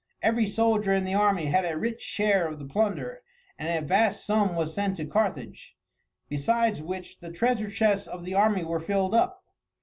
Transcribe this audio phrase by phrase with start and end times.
[0.23, 3.21] Every soldier in the army had a rich share of the plunder,
[3.59, 5.75] and a vast sum was sent to Carthage;
[6.27, 9.43] besides which the treasure chests of the army were filled up.